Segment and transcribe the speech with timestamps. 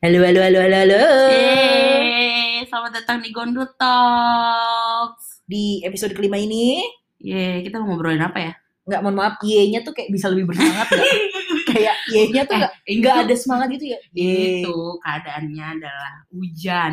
[0.00, 1.00] Halo, halo, halo, halo, halo.
[1.28, 5.44] Yeay, selamat datang di Gondu Talks.
[5.44, 6.80] Di episode kelima ini,
[7.20, 8.54] Yeay, kita mau ngobrolin apa ya?
[8.80, 11.06] nggak mohon maaf, Y-nya tuh kayak bisa lebih bersemangat nggak?
[11.70, 13.98] kayak Y-nya tuh nggak Eh, nggak itu- ada semangat gitu ya?
[14.10, 16.92] Itu keadaannya adalah hujan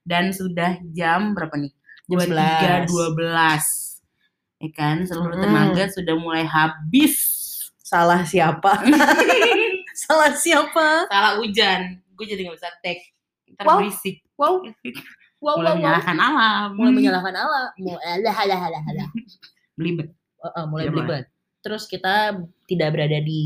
[0.00, 1.72] dan sudah jam berapa nih?
[2.08, 2.88] Jam 11.
[2.88, 4.00] 12.
[4.56, 5.44] Ya kan, seluruh Hmm.
[5.44, 7.12] tenaga sudah mulai habis.
[7.84, 8.80] Salah siapa?
[10.08, 11.10] Salah siapa?
[11.12, 12.00] Salah hujan.
[12.14, 13.02] Gue jadi nggak bisa take.
[13.54, 13.78] Ntar Wow.
[13.82, 14.16] berisik.
[14.34, 15.54] Wow, wow, wow, wow.
[15.60, 16.66] mulai menyalahkan alam.
[16.74, 17.66] Mulai menyalahkan Allah.
[17.82, 19.08] Mulai alah, alah, alah, alah.
[19.74, 20.08] Belibet.
[20.38, 21.24] Uh, uh, mulai belibet.
[21.60, 22.36] Terus kita
[22.68, 23.42] tidak berada di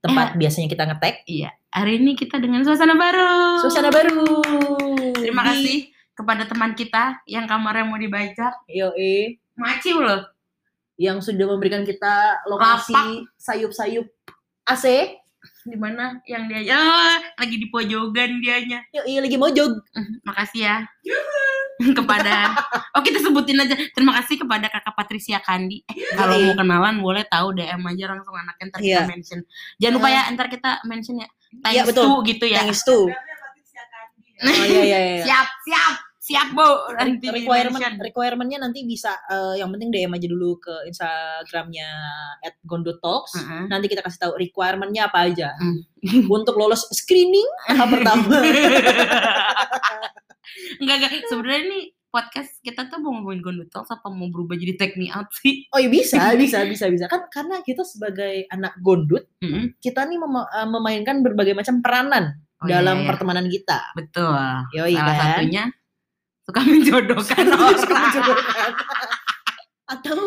[0.00, 1.24] tempat biasanya kita ngetek.
[1.24, 3.60] Iya, hari ini kita dengan suasana baru.
[3.64, 4.40] Suasana baru.
[5.16, 5.78] Terima Di- kasih
[6.12, 8.52] kepada teman kita yang kamarnya mau dibajak.
[8.68, 9.40] Yoi.
[9.56, 10.24] Maci loh.
[11.00, 14.04] Yang sudah memberikan kita lokasi sayup-sayup
[14.68, 15.16] AC.
[15.60, 18.80] Di mana yang dia oh, lagi di pojokan dianya.
[18.96, 19.76] Yoi, lagi mojog.
[19.92, 20.76] Eh, Makasih ya.
[21.98, 22.52] kepada
[22.92, 23.72] Oh, kita sebutin aja.
[23.96, 25.80] Terima kasih kepada Kakak Patricia Kandi.
[25.88, 28.96] Eh, kalau mau kenalan boleh tahu DM aja langsung anaknya ntar Iya.
[29.04, 29.40] kita mention.
[29.80, 31.28] Jangan lupa ya ntar kita mention ya.
[31.64, 32.04] Thanks Iya, betul.
[32.04, 32.58] to gitu ya.
[32.64, 32.98] Thanks to.
[34.40, 35.24] Oh iya iya iya.
[35.28, 35.94] Siap, siap.
[36.30, 36.68] Siap, Bu.
[37.26, 41.90] Requirement requirementnya nanti bisa eh, yang penting DM aja dulu ke Instagramnya
[42.62, 43.34] @gondotalks.
[43.34, 43.66] Heeh.
[43.66, 45.82] Nanti kita kasih tahu requirementnya apa aja Hmm.
[46.30, 48.30] untuk lolos screening tahap pertama.
[50.80, 51.10] Enggak, enggak.
[51.26, 55.10] Sebenarnya ini podcast kita tuh mau ngomongin Gondut Talks apa mau berubah jadi take me
[55.10, 55.66] out sih?
[55.70, 59.78] Oh iya bisa bisa bisa bisa kan karena kita sebagai anak gondut Mm-mm.
[59.78, 63.08] kita nih mema- eh, memainkan berbagai macam peranan Oh, iya, dalam iya.
[63.08, 63.78] pertemanan kita.
[63.96, 64.36] Betul.
[64.76, 65.24] Yoi Salah kan.
[65.32, 65.62] satunya
[66.50, 67.44] suka menjodohkan
[67.78, 68.02] Suka orang.
[68.04, 68.70] menjodohkan.
[69.94, 70.18] Atau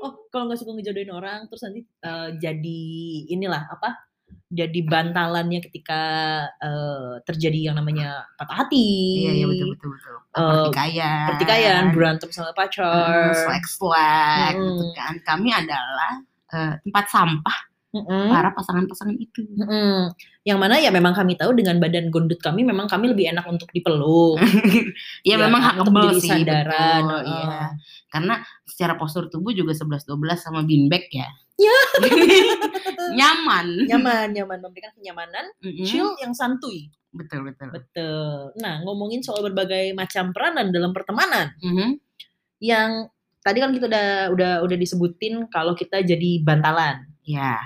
[0.00, 2.82] oh kalau nggak suka ngejodohin orang terus nanti eh, jadi
[3.30, 4.10] inilah apa?
[4.50, 6.02] Jadi bantalannya ketika
[6.58, 9.22] eh, terjadi yang namanya patah hati.
[9.22, 10.14] Iya, iya betul betul betul.
[10.30, 11.26] Eh, Pertikaian.
[11.34, 13.30] Pertikaian, berantem sama pacar.
[13.34, 14.66] Slack slack Mm.
[14.66, 15.14] gitu kan.
[15.22, 16.12] Kami adalah
[16.50, 17.58] eh, tempat sampah
[17.90, 18.30] Mm-mm.
[18.30, 19.42] para pasangan-pasangan itu.
[19.50, 20.14] Mm-mm.
[20.46, 23.66] Yang mana ya memang kami tahu dengan badan gondut kami memang kami lebih enak untuk
[23.70, 24.38] dipeluk.
[25.26, 26.30] Iya Ya memang kan, hak menjadi sih.
[26.30, 27.26] sandaran, betul, heeh.
[27.26, 27.60] iya.
[28.08, 28.34] Karena
[28.64, 30.06] secara postur tubuh juga 11-12
[30.38, 31.28] sama beanbag ya.
[31.58, 31.78] Ya.
[33.18, 33.66] Nyaman.
[33.86, 35.84] Nyaman, nyaman memberikan kenyamanan, Mm-mm.
[35.84, 36.88] chill yang santuy.
[37.10, 37.74] Betul betul.
[37.74, 38.54] Betul.
[38.56, 41.98] Nah, ngomongin soal berbagai macam peranan dalam pertemanan Mhm.
[42.62, 47.02] yang tadi kan kita udah udah udah disebutin kalau kita jadi bantalan.
[47.26, 47.58] Iya,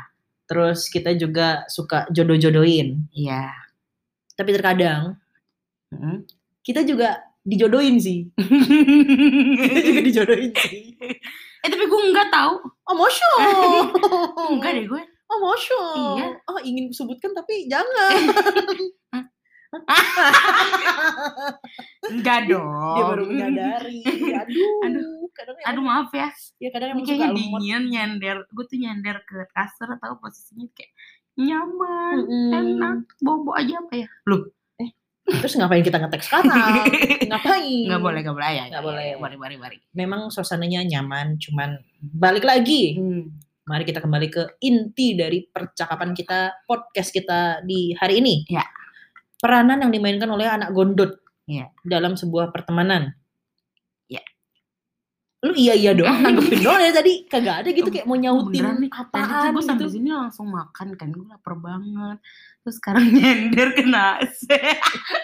[0.45, 3.09] Terus kita juga suka jodoh-jodohin.
[3.11, 3.49] iya.
[4.35, 5.17] Tapi terkadang
[5.91, 6.27] Mhm.
[6.61, 8.29] kita juga dijodohin sih.
[9.63, 10.97] kita juga dijodohin sih.
[11.65, 12.55] eh tapi gue nggak tahu.
[12.85, 13.31] Oh, mosyo.
[14.53, 15.03] Enggak deh gue.
[15.25, 15.81] Oh, mosyo.
[16.19, 16.27] Iya.
[16.45, 18.13] Oh, ingin sebutkan tapi jangan.
[22.13, 22.95] Enggak dong.
[22.95, 24.01] Dia baru menyadari.
[24.05, 24.87] Aduh.
[24.87, 25.27] Aduh.
[25.35, 26.29] Kadang Aduh maaf ya.
[26.63, 28.37] ya kadang emang kayaknya dingin nyender.
[28.55, 30.93] Gue tuh nyender ke kasur atau posisinya kayak
[31.35, 32.51] nyaman, Mm-mm.
[32.55, 34.09] enak, bobo aja apa ya?
[34.31, 34.55] Loh,
[35.25, 36.53] Terus ngapain kita ngetek sekarang?
[37.33, 37.89] ngapain?
[37.89, 38.65] nggak boleh, nggak boleh ya.
[38.69, 39.09] Nggak boleh.
[39.17, 39.77] Mari, mari, mari.
[39.97, 43.01] Memang suasananya nyaman, cuman balik lagi.
[43.65, 48.45] Mari kita kembali ke inti dari percakapan kita, podcast kita di hari ini.
[48.53, 48.69] Ya.
[49.45, 51.69] Peranan yang dimainkan oleh anak gondot Ya.
[51.85, 53.13] dalam sebuah pertemanan.
[54.09, 54.25] Ya.
[55.45, 57.29] Lu iya iya doang, nanggepin doang ya tadi.
[57.29, 58.91] Kagak ada gitu kayak mau nyautin beneran nih.
[58.91, 59.95] Apaan gue sampai gitu.
[60.01, 62.17] sini langsung makan kan, gue lapar banget.
[62.65, 64.49] Terus sekarang nyender kena AC.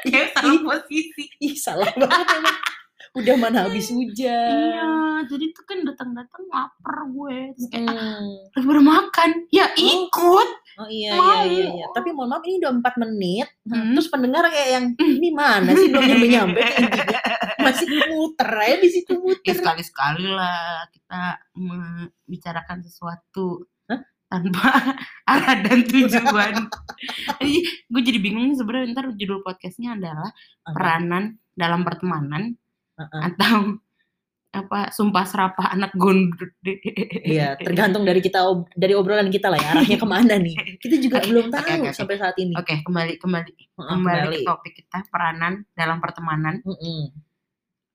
[0.04, 1.25] ya salah posisi.
[1.41, 2.59] Ih salah banget emang.
[3.10, 4.54] Udah mana habis hujan.
[4.71, 4.91] Iya,
[5.26, 7.38] jadi tuh kan datang-datang lapar gue.
[7.59, 8.22] Terus kayak, ah,
[8.54, 8.62] Hmm.
[8.62, 9.31] baru makan.
[9.50, 10.48] Ya ikut.
[10.78, 11.43] Oh iya Mau.
[11.43, 11.87] iya iya iya.
[11.91, 13.48] Tapi mohon maaf ini udah 4 menit.
[13.66, 13.98] Hmm.
[13.98, 16.60] Terus pendengar kayak yang ini mana sih belum nyampe nyampe.
[17.66, 19.54] Masih muter aja di situ Ya muter.
[19.59, 21.21] sekali-sekali lah kita
[21.53, 23.66] membicarakan sesuatu
[24.31, 24.71] tanpa
[25.34, 26.54] arah dan tujuan.
[27.91, 30.30] Gue jadi bingung sebenarnya ntar judul podcastnya adalah
[30.63, 32.54] peranan dalam pertemanan
[33.00, 33.20] Heeh.
[33.32, 33.80] atau
[34.50, 36.50] apa sumpah serapah anak gondrong.
[37.22, 40.54] Iya, tergantung dari kita ob- dari obrolan kita lah ya arahnya ke mana nih.
[40.82, 41.94] Kita juga Oke, belum tahu oke, oke.
[41.94, 42.54] sampai saat ini.
[42.58, 46.58] Oke, kembali kembali Heeh, kembali ke topik kita peranan dalam pertemanan.
[46.66, 47.14] Mm-mm.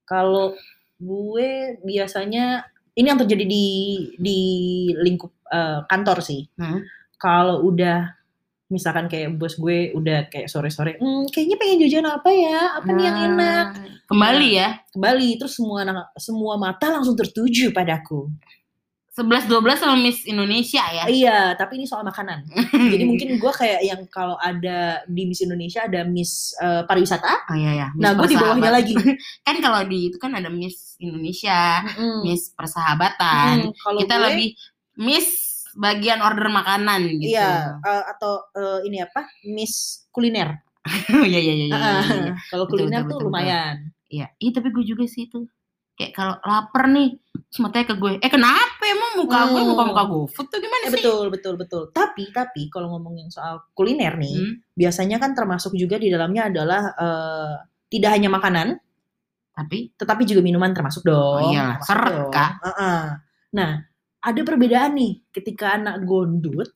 [0.07, 0.55] Kalau
[0.95, 2.63] gue biasanya
[2.95, 3.67] ini yang terjadi di
[4.15, 4.39] di
[4.95, 6.47] lingkup eh, kantor sih.
[6.55, 6.87] Hmm.
[7.19, 8.15] Kalau udah
[8.65, 12.59] misalkan kayak bos gue udah kayak sore-sore, "Hmm, kayaknya pengen jajan apa ya?
[12.81, 13.65] Apa nih yang Nah, enak?
[14.05, 18.29] Kembali ya Kembali terus semua anak semua mata langsung tertuju padaku.
[19.15, 21.07] 11 12 sama Miss Indonesia ya.
[21.07, 22.51] Iya, tapi ini soal makanan.
[22.91, 27.47] Jadi mungkin gue kayak yang kalau ada di Miss Indonesia ada Miss eh, pariwisata.
[27.47, 27.87] Oh iya ya.
[27.95, 28.91] Nah, gue di bawahnya lagi.
[29.47, 32.27] kan kalau di itu kan ada Miss Indonesia, Mm-mm.
[32.27, 33.71] Miss Persahabatan.
[33.71, 34.49] Mm, kalau Kita gue, lebih
[34.99, 35.27] Miss
[35.75, 37.35] bagian order makanan gitu.
[37.35, 39.27] Iya, eh, atau eh, ini apa?
[39.51, 40.63] Miss kuliner.
[41.29, 41.77] Iya iya iya iya.
[41.77, 42.33] iya, iya.
[42.47, 43.75] Kalau Betul, kuliner betul, tuh betul, lumayan.
[44.07, 45.49] Iya, iya tapi gue juga sih itu.
[45.95, 47.15] Kayak kalau lapar nih,
[47.47, 49.69] terus matanya ke gue, eh kenapa emang muka gue Hmm.
[49.71, 50.99] muka-muka GoFood tuh gimana Eh, sih?
[50.99, 51.83] betul, betul, betul.
[51.89, 56.81] Tapi, tapi kalau ngomongin soal kuliner nih, Hmm, biasanya kan termasuk juga di dalamnya adalah
[56.93, 57.53] eh,
[57.87, 58.75] tidak hanya makanan,
[59.55, 61.15] tapi tetapi juga minuman termasuk dong.
[61.15, 62.27] Oh iyalah, Termasuk seret.
[62.29, 62.51] Kak.
[62.59, 62.99] Heeh.
[63.55, 63.71] Nah,
[64.25, 66.73] ada perbedaan nih ketika anak gondut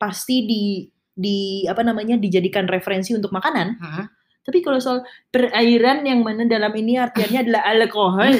[0.00, 0.64] pasti di
[1.12, 3.76] di apa namanya dijadikan referensi untuk makanan.
[3.76, 4.06] Heeh.
[4.40, 8.32] Tapi kalau soal perairan yang mana dalam ini artinya adalah alkohol,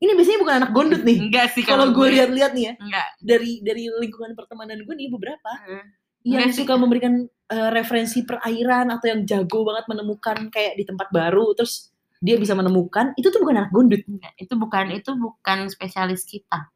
[0.00, 1.18] ini biasanya bukan anak gondut nih.
[1.20, 3.06] enggak sih Kalau gue lihat-lihat nih ya enggak.
[3.20, 5.84] dari dari lingkungan pertemanan gue nih beberapa Heeh.
[6.24, 6.64] yang Enggak sih.
[6.64, 11.92] suka memberikan eh, referensi perairan atau yang jago banget menemukan kayak di tempat baru terus
[12.18, 14.00] dia bisa menemukan itu tuh bukan anak gondut.
[14.08, 16.72] Enggak, itu bukan itu bukan spesialis kita.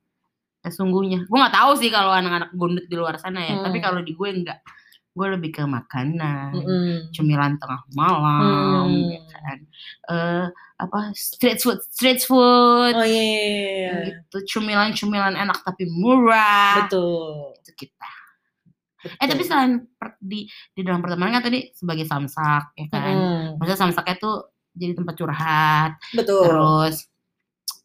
[0.62, 1.26] Sesungguhnya.
[1.26, 3.64] Gue nggak tahu sih kalau anak-anak gondut di luar sana ya, Hmm.
[3.66, 4.62] tapi kalau di gue enggak.
[5.12, 7.12] Gue lebih ke makanan, Mm-mm.
[7.12, 9.12] cemilan tengah malam, Hmm.
[9.12, 9.58] ya kan.
[10.08, 10.46] Eh
[10.78, 12.94] apa street food, street food.
[12.94, 13.92] Oh iya, iya, iya.
[14.08, 17.54] gitu cemilan-cemilan enak tapi murah betul.
[17.60, 18.10] itu kita
[19.18, 23.58] eh tapi selain per- di di dalam pertemanan kan tadi sebagai samsak ya kan Mm-mm.
[23.58, 24.36] maksudnya samsaknya tuh
[24.72, 26.46] jadi tempat curhat betul.
[26.46, 27.10] terus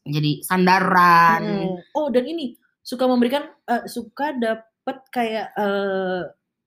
[0.06, 1.74] jadi sandaran Mm.
[1.92, 2.54] Oh dan ini
[2.88, 6.22] suka memberikan eh, suka dapat kayak eh,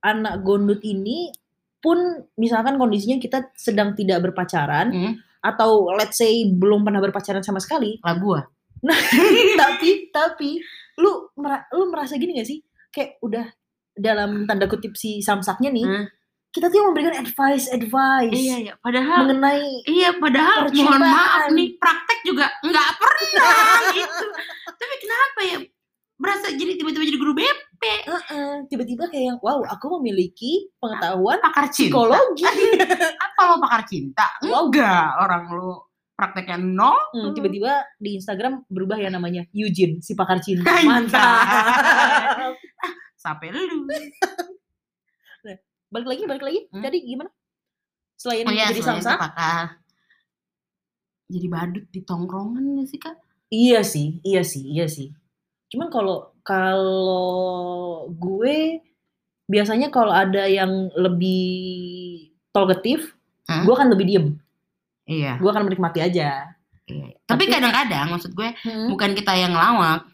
[0.05, 1.33] anak gondut ini
[1.81, 1.97] pun
[2.37, 7.97] misalkan kondisinya kita sedang tidak berpacaran Hmm, atau let's say belum pernah berpacaran sama sekali.
[8.05, 8.45] Lah gua
[9.61, 10.61] tapi tapi
[10.97, 11.29] lu
[11.73, 12.61] lu merasa gini gak sih?
[12.93, 13.45] Kayak udah
[13.91, 16.05] dalam tanda kutip si samsaknya nih Hmm.
[16.51, 18.73] kita tuh yang memberikan advice advice iya iya.
[18.77, 24.25] Padahal mengenai iya padahal mohon maaf nih praktek juga nggak pernah gitu
[26.41, 31.69] berasa jadi tiba-tiba jadi guru BP "Eh-eh," tiba-tiba kayak yang wow aku memiliki pengetahuan pakar
[31.69, 31.93] cinta.
[31.93, 32.45] psikologi.
[33.29, 34.25] Apa lo pakar cinta?
[34.49, 34.73] Wow.
[34.73, 35.77] enggak orang lu
[36.17, 36.97] prakteknya nol?
[37.13, 40.69] Hmm, tiba-tiba di Instagram berubah ya namanya Eugene si pakar cinta.
[40.81, 42.57] Mantap.
[43.21, 43.85] Sampai lu.
[45.91, 46.59] Balik lagi balik lagi.
[46.71, 46.81] Hmm.
[46.81, 47.29] tadi gimana?
[48.15, 49.75] Selain oh ya jadi apakah
[51.27, 53.15] jadi badut di tongkrongan gak sih kak?
[53.51, 55.11] Iya sih iya sih iya sih.
[55.67, 58.81] Cuman kalau kalau gue
[59.45, 63.13] biasanya kalau ada yang lebih talkative,
[63.47, 63.63] hmm?
[63.67, 64.27] gue akan lebih diem.
[65.05, 65.37] Iya.
[65.37, 66.47] Gue akan menikmati aja.
[66.87, 67.05] Iya.
[67.11, 67.17] iya.
[67.27, 68.87] Tapi kadang-kadang maksud gue hmm?
[68.95, 70.07] bukan kita yang lawak,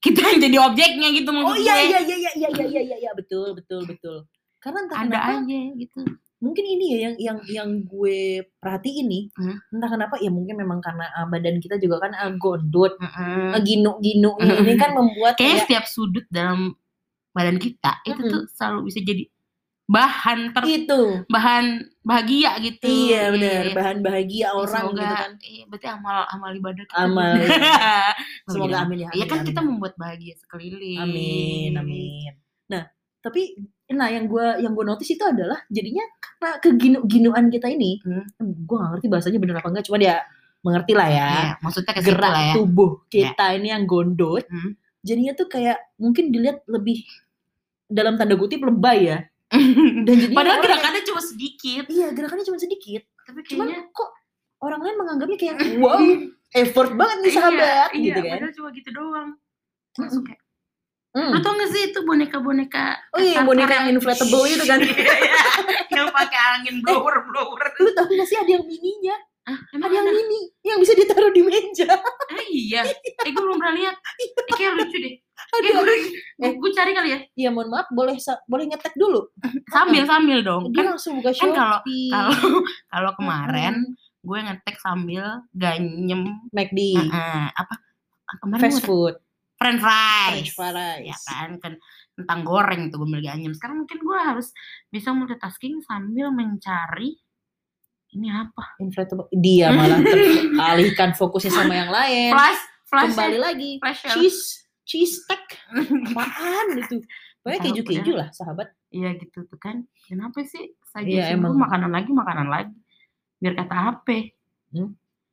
[0.00, 1.80] kita yang jadi objeknya gitu maksud oh, iya, gue.
[1.80, 4.16] Oh iya iya iya iya iya iya iya betul betul betul.
[4.60, 6.00] Karena entah ada kenapa, aja gitu
[6.44, 8.20] mungkin ini ya yang yang yang gue
[8.54, 9.56] perhatiin nih Hmm.
[9.72, 13.50] entah kenapa ya mungkin memang karena ah, badan kita juga kan ah, gondot Heeh.
[13.50, 14.56] ah, ginu-ginu nih.
[14.60, 16.76] ini kan membuat kayak setiap sudut dalam
[17.32, 18.30] badan kita itu Mm-mm.
[18.30, 19.24] tuh selalu bisa jadi
[19.84, 21.64] bahan ter itu bahan
[22.00, 22.88] bahagia gitu.
[22.88, 23.74] iya benar Iya.
[23.74, 27.00] bahan bahagia Ya, orang semoga, gitu kan Iya, berarti amal amal ibadah kita.
[27.02, 27.48] Amal, iya.
[28.48, 28.80] semoga Iya.
[28.80, 31.00] amin ya Iya amin, kan amin, kita membuat bahagia sekeliling.
[31.00, 32.32] amin amin
[32.64, 32.84] nah
[33.20, 38.24] tapi nah yang gue yang gue notice itu adalah jadinya karena keginu-ginuan kita ini Hmm.
[38.40, 40.24] gue gak ngerti bahasanya bener apa enggak cuma dia
[40.60, 42.54] mengerti lah ya Iya, maksudnya gerak lah ya.
[42.54, 44.72] tubuh kita ini yang gondot Hmm.
[45.00, 47.04] jadinya tuh kayak mungkin dilihat lebih
[47.86, 49.18] dalam tanda kutip lebay ya
[50.06, 51.84] dan jadinya Padahal gerakannya cuma sedikit.
[51.86, 54.10] iya gerakannya cuma sedikit Tapi cuman kayaknya kok
[54.58, 56.00] orang lain menganggapnya kayak wow
[56.50, 59.28] effort banget nih Iya, sahabat iya, gitu kan Padahal cuma gitu doang.
[59.94, 60.40] Langsung kayak,
[61.14, 61.30] Hmm.
[61.30, 64.82] Lu tau gak sih itu boneka-boneka Oh iya, boneka yang inflatable itu kan.
[65.94, 67.70] yang pakai angin blower blower.
[67.78, 71.28] lu tau gak sih ada yang mininya Ah, emang ada yang mini yang bisa ditaruh
[71.28, 72.80] di meja Ah, iya.
[73.26, 73.94] Eh gue belum pernah lihat.
[73.94, 75.14] Eh, kayak lucu deh.
[75.14, 75.96] ada Kayak gue,
[76.34, 77.18] gue, gue cari kali ya.
[77.36, 79.28] ya mohon maaf boleh boleh ngetek dulu
[79.68, 80.66] Sambil sambil dong.
[80.68, 82.32] dia Kan langsung buka kan kalau- Shopee kalau
[82.90, 83.74] kalau kemarin
[84.18, 87.74] gue ngetek sambil ganyem McD eh, apa
[88.24, 89.14] ah, kemarin fast gue food
[89.64, 90.32] french fries.
[90.36, 91.08] French fries.
[91.08, 91.72] Ya kan, kan
[92.20, 93.56] tentang goreng tuh gue beli ganyem.
[93.56, 94.52] Sekarang mungkin gue harus
[94.92, 97.16] bisa multitasking sambil mencari
[98.14, 98.78] ini apa?
[98.78, 105.18] inflatable dia malah teralihkan fokusnya sama yang lain Flash, flash, kembali lagi flash cheese cheese
[105.18, 105.58] steak
[106.14, 107.02] apaan itu
[107.42, 109.82] pokoknya Tahu, keju keju lah sahabat Iya gitu tuh kan.
[110.06, 110.70] Kenapa sih?
[110.94, 112.74] Saya Iya, emang makanan lagi, makanan lagi.
[113.42, 114.30] Biar kata HP.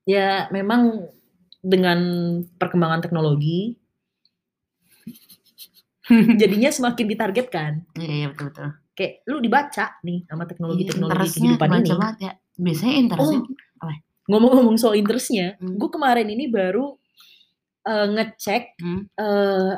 [0.10, 0.98] ya memang
[1.62, 2.02] dengan
[2.58, 3.78] perkembangan teknologi
[6.42, 7.72] Jadinya semakin ditargetkan.
[7.96, 8.68] Iya, iya betul betul.
[8.92, 11.90] Kayak lu dibaca nih sama teknologi-teknologi Interestnya kehidupan ini.
[11.96, 12.32] banget ya.
[12.58, 13.40] Biasanya interestnya
[13.82, 13.96] Oh.
[14.30, 15.76] Ngomong-ngomong soal interestnya, Hmm.
[15.76, 16.96] gue kemarin ini baru
[17.82, 19.02] eh, ngecek Hmm.
[19.12, 19.74] eh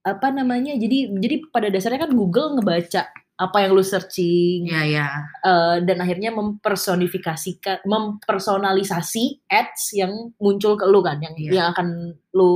[0.00, 0.72] apa namanya?
[0.74, 3.04] Jadi jadi pada dasarnya kan Google ngebaca
[3.38, 5.06] apa yang lu searching Iya, iya.
[5.44, 11.50] eh, dan akhirnya mempersonifikasikan mempersonalisasi ads yang muncul ke lu kan yang Iya.
[11.52, 11.88] yang akan
[12.32, 12.52] lu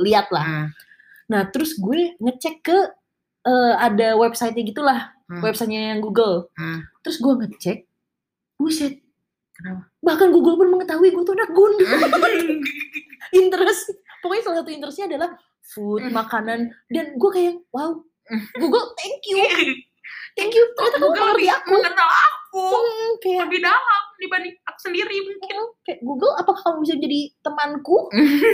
[0.00, 0.46] lihat lah.
[0.46, 0.66] Ah,
[1.26, 2.78] Nah, terus gue ngecek ke
[3.42, 5.40] eh, ada website-nya gitulah, Hmm.
[5.40, 6.48] websitenya yang Google.
[6.54, 6.84] Hmm.
[7.00, 7.78] Terus gue ngecek,
[8.54, 9.00] buset,
[9.52, 9.88] Kenapa?
[9.98, 11.84] bahkan Google pun mengetahui gue tuh anak gundul.
[13.34, 15.30] interest, pokoknya salah satu interestnya adalah
[15.62, 16.12] food, Hmm.
[16.14, 18.00] makanan, dan gue kayak, wow,
[18.54, 19.36] Google, thank you,
[20.36, 20.64] thank you.
[20.74, 21.74] Ternyata kamu Google mengerti lebih aku.
[21.74, 25.56] mengenal aku Hmm, kayak, lebih dalam dibanding aku sendiri mungkin.
[25.82, 28.08] kayak Google, apakah kamu bisa jadi temanku?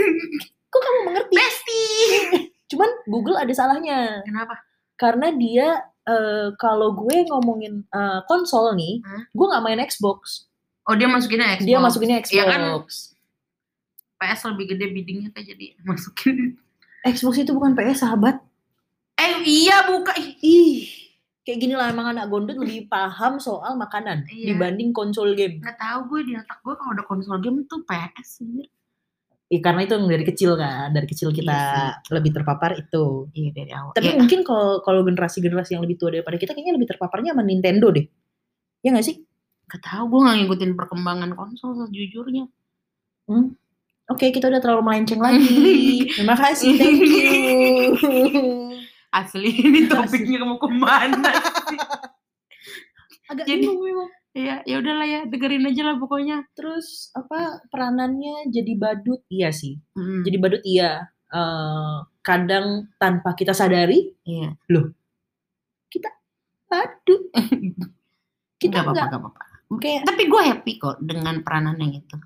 [0.71, 1.35] Kok kamu mengerti?
[1.35, 2.50] Bestie.
[2.71, 4.23] Cuman Google ada salahnya.
[4.23, 4.55] Kenapa?
[4.95, 5.69] karena dia
[6.03, 9.23] eh, kalau gue ngomongin eh, konsol nih, Hmm?
[9.29, 10.45] gue nggak main Xbox.
[10.85, 11.67] Oh dia masukinnya Xbox.
[11.67, 12.33] Dia masukinnya Xbox.
[12.33, 12.61] Iya kan?
[14.19, 16.37] PS lebih gede biddingnya kayak jadi masukin.
[17.03, 18.45] Xbox itu bukan PS sahabat.
[19.17, 20.13] Eh iya buka.
[20.41, 20.85] Ih,
[21.43, 24.53] kayak gini lah emang anak gondot lebih paham soal makanan Iya.
[24.53, 25.59] dibanding konsol game.
[25.59, 28.45] nggak tahu gue di otak gue kalau udah konsol game tuh PS.
[28.45, 28.69] anjir.
[29.51, 33.27] Ih, karena itu dari kecil kan, dari kecil kita Iya lebih terpapar itu.
[33.35, 33.91] Iya dari awal.
[33.99, 34.19] Tapi Iya.
[34.23, 38.07] mungkin kalau kalau generasi-generasi yang lebih tua daripada kita kayaknya lebih terpaparnya sama Nintendo deh.
[38.81, 39.27] Ya nggak sih?
[39.67, 42.47] Gak tahu gue gak ngikutin perkembangan konsol sejujurnya.
[44.07, 45.47] Oke, kita udah terlalu melenceng lagi.
[46.19, 47.95] Terima kasih, thank you.
[49.19, 51.31] Asli ini topiknya mau ke mana
[51.67, 51.79] sih?
[53.31, 54.11] Agak Jadi- bingung memang.
[54.31, 56.47] Iya, ya udahlah ya, dengerin aja lah pokoknya.
[56.55, 59.27] Terus apa peranannya jadi badut?
[59.27, 59.75] Iya sih.
[59.99, 61.11] Mm, Jadi badut iya.
[61.31, 64.55] Eh, kadang tanpa kita sadari iya.
[66.71, 67.23] badut.
[68.61, 69.43] Kita Gak apa-apa, enggak gak apa-apa.
[69.81, 72.17] kayak Tapi gue happy kok dengan peranan yang itu.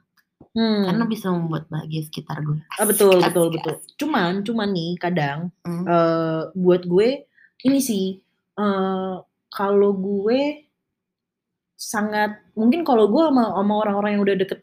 [0.53, 0.83] hmm.
[0.85, 2.59] Karena bisa membuat bahagia sekitar gue.
[2.75, 3.75] Ah, betul Asik, betul asik, betul.
[3.97, 5.85] Cuman cuman nih kadang Hmm.
[5.87, 7.25] eh buat gue
[7.63, 8.19] ini sih
[8.55, 9.15] eh
[9.49, 10.64] kalau gue
[11.85, 14.61] sangat mungkin kalau gue sama, sama orang-orang yang udah deket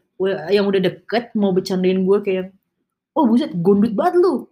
[0.50, 2.50] yang udah deket mau bercandain gue kayak
[3.12, 4.46] oh buset gondut banget lu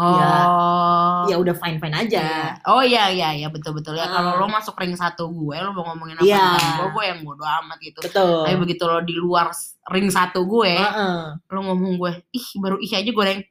[0.00, 1.28] Oh.
[1.28, 2.64] ya udah fine fine aja Iya.
[2.64, 4.08] Oh iya iya iya betul betul ya.
[4.08, 4.40] Kalau Ah.
[4.40, 6.40] lo masuk ring satu gue, lo mau ngomongin apa Iya.
[6.56, 7.98] tentang gue, gue yang bodo amat gitu.
[8.00, 9.52] betul Tapi begitu lo di luar
[9.92, 11.16] ring satu gue, Heeh.
[11.44, 13.42] lo ngomong gue, ih baru ih aja gue yang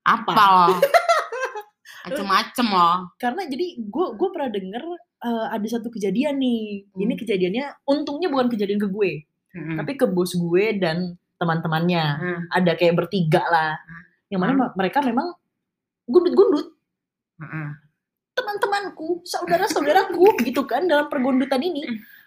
[0.00, 0.62] apa lo?
[2.06, 2.90] Macem-macem lo.
[3.18, 4.82] karena jadi gue gue pernah denger
[5.20, 6.60] eh, ada satu kejadian nih
[6.94, 7.20] ini Hmm.
[7.20, 9.12] kejadiannya untungnya bukan kejadian ke gue
[9.50, 9.76] Mm-mm.
[9.76, 12.40] tapi ke bos gue dan teman-temannya Hmm.
[12.48, 13.76] ada kayak bertiga lah
[14.28, 15.32] yang mana ma- mereka memang
[16.04, 16.72] gundut-gundut
[17.36, 17.66] Mm-mm.
[18.32, 21.84] teman-temanku saudara-saudaraku gitu kan dalam pergundutan ini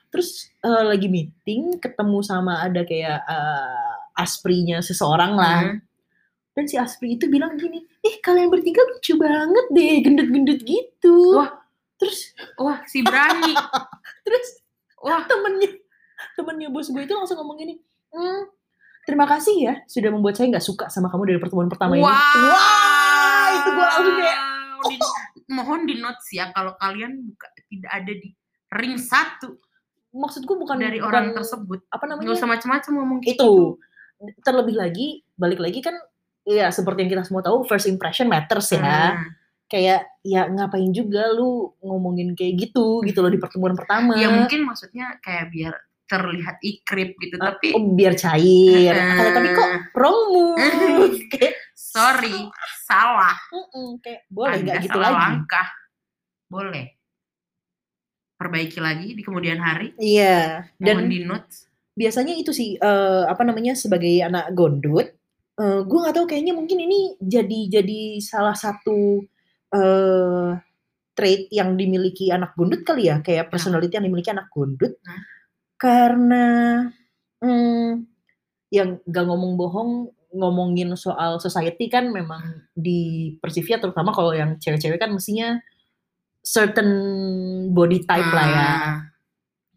[0.07, 5.81] terus eh, lagi meeting ketemu sama ada kayak eh, asprinya seseorang lah Hmm.
[6.53, 11.62] dan si aspri itu bilang gini eh kalian bertiga lucu banget deh gendut-gendut gitu Wah.
[12.03, 12.35] Terus?
[12.55, 13.55] Wah si berani.
[14.27, 14.47] terus?
[14.99, 15.23] Wah.
[15.23, 15.79] Temennya
[16.33, 17.75] temennya bos gue itu langsung ngomong gini
[18.09, 18.47] hmm,
[19.03, 22.03] terima kasih ya sudah membuat saya nggak suka sama kamu dari pertemuan pertama ini.
[22.03, 23.47] Wah.
[23.53, 24.39] itu gue langsung kayak
[24.83, 25.03] Di-
[25.47, 28.29] mohon di notes ya kalau kalian buka, tidak ada di
[28.73, 29.55] ring satu
[30.11, 31.79] maksud gue bukan dari bukan- orang tersebut.
[31.89, 32.23] apa namanya?
[32.23, 33.53] Nggak usah macam-macam ngomong kayak itu.
[34.39, 35.99] terlebih lagi balik lagi kan
[36.47, 38.79] ya seperti yang kita semua tahu first impression matters ya.
[39.19, 39.27] Hmm.
[39.73, 44.13] Kayak ya ngapain juga lu ngomongin kayak gitu gitu loh di pertemuan pertama.
[44.21, 45.73] Ya mungkin maksudnya kayak biar
[46.05, 48.93] terlihat ikrip gitu Ah, tapi oh, biar cair.
[48.93, 52.45] Kalau tapi kok move kayak sorry
[52.85, 53.33] salah.
[53.49, 55.17] Mm-mm, kayak boleh nggak gitu salah lagi?
[55.25, 55.67] langkah.
[56.45, 56.85] Boleh.
[58.37, 59.97] Perbaiki lagi di kemudian hari.
[59.97, 60.69] Iya.
[60.77, 61.65] Dan dan di notes.
[61.93, 65.13] biasanya itu sih eh, apa namanya sebagai anak gondut
[65.53, 69.21] eh gue nggak tahu kayaknya mungkin ini jadi jadi salah satu
[69.73, 70.49] eh
[71.13, 75.21] trait yang dimiliki anak gondut kali ya kayak personality yang dimiliki anak gondut Nah.
[75.77, 76.45] karena
[77.43, 78.07] hmm,
[78.73, 79.91] yang gak ngomong bohong
[80.33, 85.61] ngomongin soal society kan memang di Persivia terutama kalau yang cewek-cewek kan mestinya
[86.41, 86.89] certain
[87.69, 88.97] body type lah ya Ah,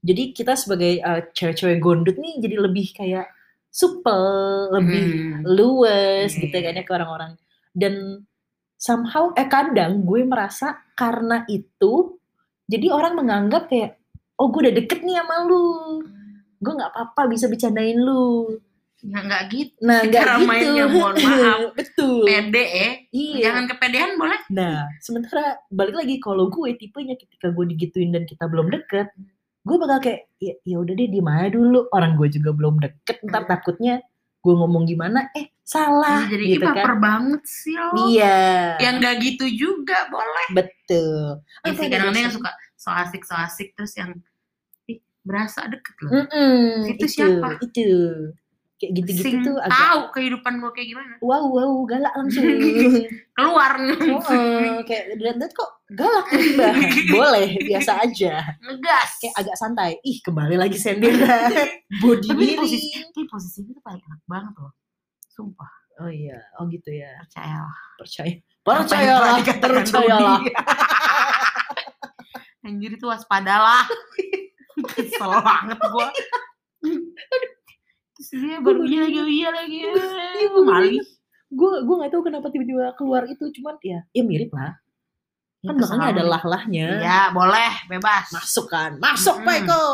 [0.00, 3.28] jadi kita sebagai uh, cewek-cewek gondut nih jadi lebih kayak
[3.76, 4.24] supel,
[4.72, 5.44] lebih hmm.
[5.44, 7.32] luwes Iya, gitu iya, kan ya ke orang-orang.
[7.76, 7.94] Dan
[8.76, 12.16] somehow eh kadang gue merasa karena itu
[12.66, 13.96] jadi orang menganggap kayak
[14.36, 16.02] oh gue udah deket nih sama lu.
[16.56, 18.58] Gue nggak apa-apa bisa bercandain lu.
[18.96, 20.48] nggak nggak gitu Nah, Cara gitu.
[20.48, 21.60] mainnya, mohon maaf.
[21.72, 22.24] Betul.
[22.24, 23.52] pede eh Iya.
[23.52, 28.48] jangan kepedean boleh Nah, sementara balik lagi kalau gue tipenya ketika gue digituin dan kita
[28.48, 29.12] belum deket,
[29.62, 31.86] gue bakal kayak ya, ya udah deh diem aja dulu.
[31.92, 33.50] Orang gue juga belum deket, ntar Hmm.
[33.52, 33.94] takutnya
[34.46, 36.78] gue ngomong gimana, eh salah jadi gitu kan.
[36.78, 38.78] baper banget sih lo Iya.
[38.78, 41.42] yang nggak gitu juga boleh betul.
[41.60, 44.14] ya sih ada kadang-kadang yang suka so asik so asik terus yang
[45.26, 47.58] berasa deket loh Mm-mm, Itu siapa?
[47.58, 47.90] Itu.
[48.76, 52.44] Kayak gitu-gitu tuh agak tahu kehidupan gue kayak gimana wow wow galak langsung.
[53.36, 56.76] keluar oh, kayak lihat kok galak tiba
[57.16, 58.44] Boleh, biasa aja.
[58.60, 59.96] ngegas Kayak agak santai.
[60.04, 61.56] Ih, kembali lagi sendirian.
[62.04, 62.60] Body Tapi miring.
[62.60, 64.72] posisi tapi posisi itu paling enak banget loh
[65.32, 67.08] sumpah Oh iya, oh gitu ya.
[67.24, 67.64] percaya
[67.96, 68.36] Percaya.
[68.60, 70.40] Percayalah, percayalah.
[72.60, 73.88] Anjir itu waspadalah
[74.92, 76.12] kesel banget gua
[78.28, 79.76] terus dia baru iya lagi iya lagi
[80.36, 80.98] Iya, gua mali
[81.46, 84.74] Gue gue nggak tahu kenapa tiba-tiba keluar itu, cuman ya, ya mirip lah.
[85.62, 86.86] Kan belakangnya ada lah-lahnya.
[86.98, 89.46] ya boleh bebas Masuk kan, masuk Mm-mm.
[89.46, 89.84] Pak Eko.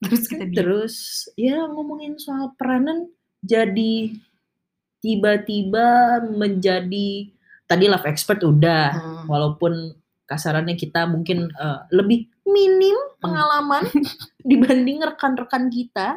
[0.00, 0.56] terus kita diem.
[0.56, 0.94] Terus
[1.36, 3.08] ya ngomongin soal peranan
[3.40, 4.12] jadi
[5.00, 5.88] tiba-tiba
[6.28, 7.32] menjadi
[7.64, 9.24] tadi love expert udah Hmm.
[9.24, 13.18] walaupun kasarannya kita mungkin eh, lebih minim Hmm.
[13.22, 13.84] pengalaman
[14.50, 16.16] dibanding rekan-rekan kita.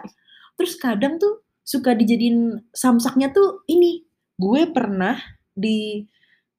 [0.56, 4.04] Terus kadang tuh suka dijadiin samsaknya tuh ini
[4.36, 5.16] gue pernah
[5.54, 6.04] di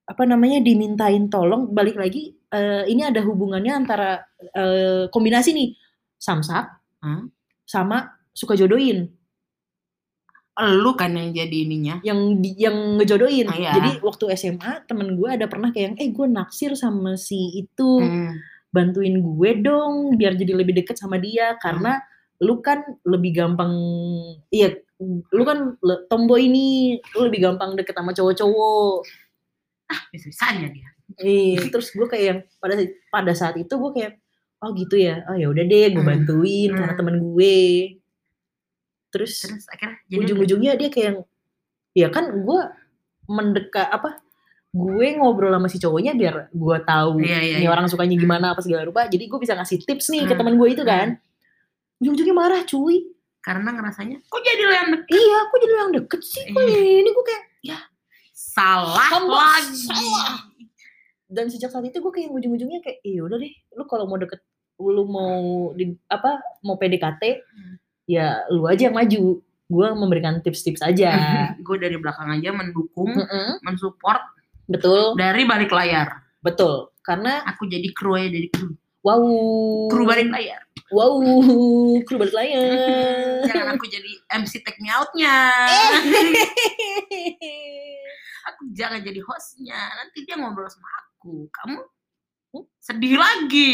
[0.05, 4.21] apa namanya dimintain tolong balik lagi eh, ini ada hubungannya antara
[4.53, 5.71] eh, kombinasi nih
[6.17, 7.29] samsak Hmm.
[7.69, 9.13] sama suka jodohin
[10.55, 13.51] lu kan yang jadi ininya yang yang ngejodohin.
[13.51, 13.71] Ah, iya.
[13.75, 17.91] Jadi waktu SMA temen gue ada pernah kayak yang eh gue naksir sama si itu
[17.99, 18.39] Hmm.
[18.75, 22.03] Bantuin gue dong biar jadi lebih deket sama dia karena
[22.43, 23.71] lu kan lebih gampang
[24.51, 24.75] iya
[25.31, 29.07] lu kan le- tomboy ini lu lebih gampang deket sama cowok-cowok.
[30.11, 30.89] bisa-bisanya dia
[31.21, 32.75] Iya, terus gue kayak yang pada
[33.13, 34.19] pada saat itu gue kayak
[34.65, 35.21] oh gitu ya.
[35.29, 36.11] Oh ya udah deh gue Hmm.
[36.11, 36.99] bantuin karena Hmm.
[36.99, 37.59] temen gue.
[39.13, 41.19] Terus terus akhirnya ujung-ujungnya dia kayak yang
[41.95, 42.61] ya kan gue
[43.29, 44.24] mendekat apa
[44.75, 47.71] gue ngobrol sama si cowoknya biar gue tahu Iya, iya, ini iya.
[47.71, 50.41] orang sukanya gimana apa segala rupa jadi gue bisa ngasih tips nih ke Hmm.
[50.41, 51.15] teman gue itu kan
[51.97, 53.07] ujung-ujungnya marah cuy
[53.39, 56.81] karena ngerasanya kok jadi lo yang deket iya aku jadi yang deket sih kok Iya.
[56.99, 57.45] ini gue kayak
[58.35, 60.43] salah Hamba lagi salah.
[61.27, 64.43] dan sejak saat itu gue kayak ujung-ujungnya kayak iya udah deh lu kalau mau deket
[64.77, 65.39] lu mau
[65.71, 67.75] di apa mau PDKT Hmm.
[68.05, 71.15] ya lu aja yang maju gue memberikan tips-tips aja
[71.61, 73.63] gue dari belakang aja mendukung Mm-mm.
[73.63, 74.21] mensupport
[74.67, 75.15] betul.
[75.15, 76.25] Dari balik layar.
[76.41, 76.93] Betul.
[77.01, 78.73] Karena aku jadi kru aja dari kru.
[79.05, 79.21] Wow.
[79.89, 80.61] Kru balik layar.
[80.89, 81.21] Wow.
[82.03, 82.65] Kru balik layar.
[83.49, 85.35] Jangan aku jadi MC take me outnya.
[88.45, 89.73] Aku jangan jadi hostnya.
[89.97, 91.49] Nanti dia ngobrol sama aku.
[91.49, 91.81] Kamu
[92.55, 92.63] Hmm?
[92.79, 93.73] sedih lagi.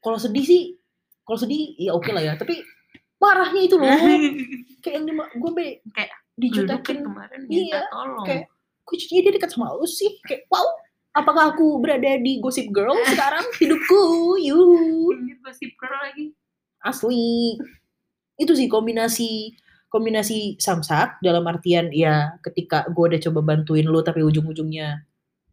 [0.00, 0.62] Kalau sedih sih
[1.20, 2.32] kalau sedih ya oke lah ya.
[2.32, 2.56] Tapi
[3.18, 3.90] marahnya itu loh.
[4.82, 8.24] Kayak yang di gue be Kayak, Dijutekin kemarin minta Iya, tolong.
[8.24, 8.46] kayak
[8.90, 10.18] kok jadinya dia dekat sama lu sih?
[10.26, 10.66] Kayak wow
[11.14, 13.46] apakah aku berada di Gossip Girl sekarang?
[13.58, 14.00] Hidupku
[14.40, 16.34] Ini gosip girl lagi.
[16.82, 17.58] Asli.
[18.40, 19.54] Itu sih kombinasi
[19.90, 25.02] kombinasi samsak dalam artian ya ketika gue udah coba bantuin lu tapi ujung-ujungnya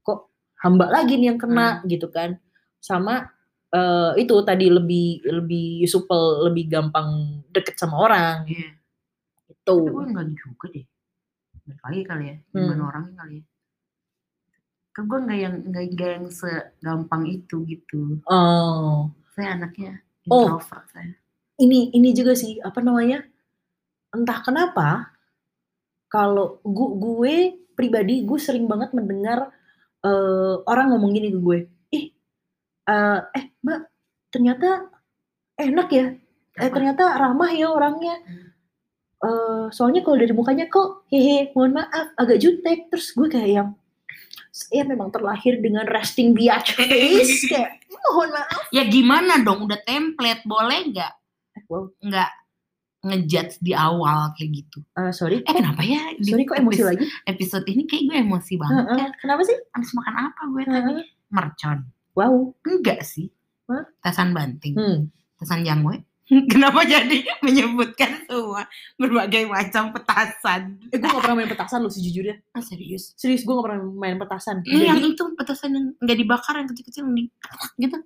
[0.05, 0.29] kok
[0.61, 2.37] hamba lagi nih yang kena gitu kan.
[2.79, 3.27] Sama
[3.73, 8.47] eh, itu tadi lebih lebih supel lebih gampang deket sama orang.
[8.47, 8.69] Iya.
[9.51, 9.77] Itu.
[9.83, 10.85] Gue enggak juga deh.
[11.67, 12.57] Balik lagi kali ya, Hmm.
[12.63, 13.43] gimana orangnya kali ya.
[14.89, 18.01] Kan gue enggak yang enggak yang segampang itu gitu.
[18.25, 20.43] oh Saya anaknya Oh.
[20.43, 21.13] introvert saya.
[21.57, 23.23] ini ini juga sih apa namanya
[24.09, 25.09] entah kenapa
[26.07, 27.35] kalau gu- gue
[27.73, 29.49] pribadi gue sering banget mendengar
[29.99, 32.05] eh, orang ngomong gini ke gue ih
[32.85, 33.79] eh, eh mbak
[34.27, 34.89] ternyata
[35.55, 36.05] enak ya
[36.55, 38.46] eh ternyata ramah ya orangnya Hmm.
[39.17, 43.69] Eh, soalnya kalau dari mukanya kok hehe mohon maaf agak jutek terus gue kayak yang
[44.51, 50.45] saya memang terlahir dengan resting biatch face kayak mohon maaf Ya gimana dong, udah template,
[50.45, 51.13] boleh nggak?
[51.53, 52.29] Eh, wow Nggak
[52.99, 54.85] ngejudge di awal kayak gitu.
[54.93, 56.13] Eh, sorry Eh kenapa ya?
[56.13, 59.07] di sorry kok emosi episode, lagi Episode ini kayak gue emosi banget Heeh, ya.
[59.17, 60.93] kenapa sih Habis makan apa gue tadi?
[60.93, 61.05] Heeh.
[61.27, 61.77] Mercon.
[62.13, 63.33] wow Enggak sih.
[63.65, 63.81] Hah?
[63.99, 64.77] Tasan banting.
[64.77, 65.09] Hmm.
[65.33, 65.97] Petasan jamu
[66.51, 68.67] Kenapa jadi menyebutkan semua
[68.99, 70.75] berbagai macam petasan?
[70.91, 72.35] Eh, gue gak pernah main petasan loh sejujurnya.
[72.51, 73.15] Ah, serius?
[73.15, 74.59] Serius, gue gak pernah main petasan.
[74.67, 77.23] Ini yang itu petasan yang nggak dibakar yang kecil-kecil yang di
[77.79, 77.97] gitu.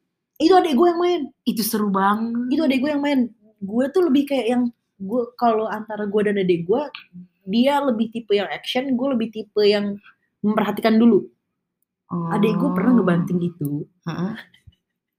[0.42, 1.22] itu adek gue yang main.
[1.46, 2.50] Itu seru banget.
[2.50, 3.20] Itu adek gue yang main.
[3.62, 4.64] Gue tuh lebih kayak yang
[5.02, 6.82] gue kalau antara gue dan adik gue
[7.50, 9.98] dia lebih tipe yang action gue lebih tipe yang
[10.46, 11.26] memperhatikan dulu
[12.30, 14.34] adik gue pernah ngebanting gitu Oh.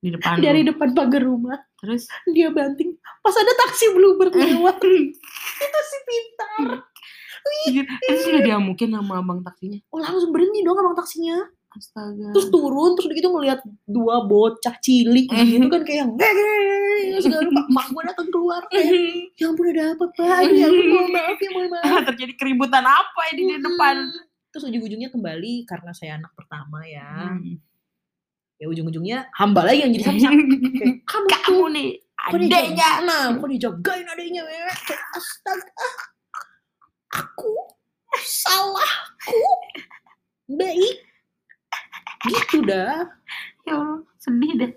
[0.02, 0.42] Di depan.
[0.42, 1.62] dari depan pagar rumah.
[1.78, 2.10] Terus?
[2.34, 4.82] Dia banting pas ada taksi bluebird lewat.
[5.64, 6.82] Itu si pintar.
[7.42, 9.78] Iya, terus juga diamukin sama abang taksinya.
[9.90, 11.38] oh langsung berhenti dong abang taksinya.
[11.72, 12.36] Astaga.
[12.36, 15.24] terus turun terus gitu ngelihat dua bocah cilik
[15.56, 16.12] gitu kan kayak yang
[17.24, 18.92] segala rupa mak gue datang keluar kayak
[19.40, 20.38] ya ampun ada apa pak?
[20.52, 22.04] Ya ampun mohon maaf ya mohon maaf.
[22.12, 23.96] Terjadi keributan apa ini di depan?
[24.52, 27.32] terus ujung-ujungnya kembali karena saya anak pertama ya.
[27.32, 27.56] Hmm.
[28.62, 30.30] Ya ujung-ujungnya hamba lagi yang jadi samsak
[31.10, 31.90] kamu tuh Kamu nih
[32.22, 32.90] adeknya.
[33.02, 35.86] nah kok dijagain adiknya ya kayak astaga
[37.10, 37.50] aku
[38.14, 39.42] salahku
[40.48, 40.96] baik
[42.22, 43.02] gitu dah
[43.62, 43.78] Ya
[44.18, 44.72] sedih deh.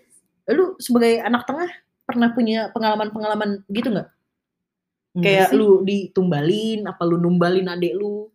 [0.47, 1.69] lu sebagai anak tengah
[2.03, 4.09] pernah punya pengalaman-pengalaman gitu nggak
[5.15, 5.57] kayak sih.
[5.57, 8.29] lu ditumbalin apa lu numbalin adik lu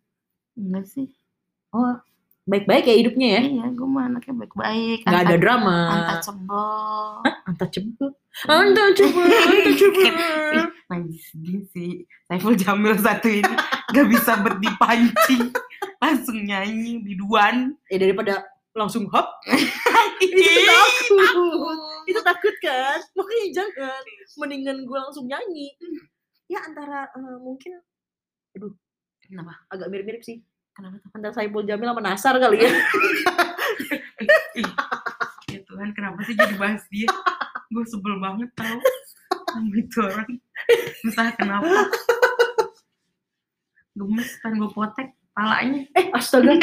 [0.55, 1.07] Enggak sih.
[1.71, 1.95] oh
[2.51, 4.99] baik-baik ya hidupnya ya Iya, gue mah anaknya baik-baik.
[5.01, 7.23] nggak ada Anta- drama Untouchable.
[7.47, 8.09] untouchable
[8.43, 11.91] untouchable untouchable Lagi sedih sih.
[12.27, 13.53] Saiful Jamil satu ini
[13.87, 15.55] gak bisa berdipancing.
[15.97, 17.79] Langsung nyanyi biduan.
[17.87, 19.27] ya daripada langsung hop
[20.23, 20.31] itu
[20.63, 23.99] takut itu takut kan makanya jangan
[24.37, 25.75] mendingan gue langsung nyanyi
[26.47, 27.79] ya antara eh, mungkin
[29.21, 29.59] Kenapa?
[29.67, 30.39] agak mirip-mirip sih
[30.71, 31.09] Kenapa tuh?
[31.11, 32.71] antara Saipul Jamil sama Nasar kali ya
[35.47, 37.07] ya Tuhan, kenapa sih jadi bahas dia?
[37.67, 38.79] Gue sebel banget tau
[39.47, 40.29] sama itu orang.
[41.01, 41.67] Entah kenapa.
[43.91, 45.83] Gemes kan gue potek palanya.
[45.91, 46.55] eh astaga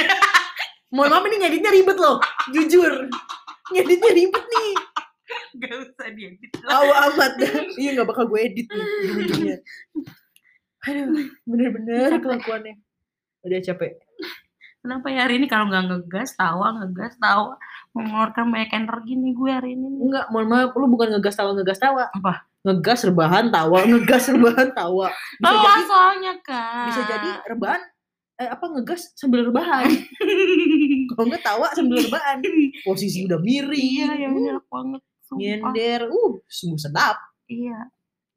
[0.88, 2.16] mohon maaf ini ngeditnya ribet loh
[2.50, 3.08] jujur
[3.70, 4.70] ngeditnya ribet nih
[5.58, 6.50] Gak usah diedit.
[6.64, 7.32] awa amat
[7.76, 9.56] iya nggak bakal gue edit nih
[10.84, 11.08] aduh
[11.44, 12.80] bener-bener kelakuannya
[13.48, 13.92] udah capek
[14.78, 17.58] Kenapa ya hari ini kalau nggak ngegas, tawa, ngegas, tawa.
[17.90, 19.90] Mengeluarkan banyak energi nih gue hari ini.
[20.00, 22.46] enggak mohon maaf lu bukan ngegas tawa ngegas tawa Apa?
[22.60, 26.86] ngegas rebahan tawa ngegas rebahan tawa bisa Tawa jadi soalnya kan.
[26.86, 27.80] bisa jadi rebahan
[28.36, 29.90] eh apa ngegas sambil rebahan
[31.10, 32.38] kalau nggak tawa sambil rebahan
[32.80, 35.00] posisi udah miring Iya, ya uh, bener banget.
[35.20, 35.38] Sumpah.
[35.38, 37.90] nyender uh sungguh sedap Iya,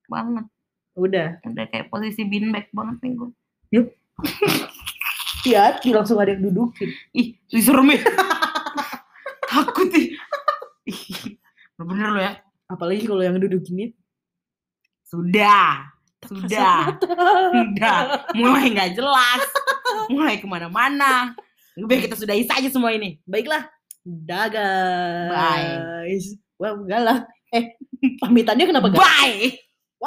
[0.06, 0.46] banget.
[0.94, 3.30] udah Udah kayak posisi beanbag banget nih gue.
[5.42, 8.02] hati-hati langsung ada yang dudukin Ih, serem ya.
[9.52, 10.14] Takut ih.
[10.86, 11.36] Ih,
[11.76, 12.34] bener lo ya.
[12.70, 13.92] apalagi kalau yang dudukinnya
[15.04, 15.92] Sudah.
[16.24, 16.94] Sudah.
[16.94, 17.98] Kasar Sudah.
[18.32, 19.42] Mulai nggak jelas.
[20.08, 21.34] Mulai ke mana-mana.
[21.76, 23.18] Lebih kita sudahi saja semua ini.
[23.26, 23.66] baiklah
[24.02, 26.18] dadah Bye.
[26.58, 27.22] wah galak
[27.54, 27.78] eh
[28.18, 29.62] pamitannya kenapa galak Bye.